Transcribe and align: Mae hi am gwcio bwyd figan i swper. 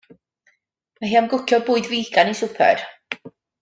Mae 1.01 1.11
hi 1.13 1.19
am 1.21 1.29
gwcio 1.35 1.61
bwyd 1.69 1.93
figan 1.93 2.35
i 2.35 2.37
swper. 2.43 2.87